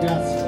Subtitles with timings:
[0.00, 0.39] Gracias.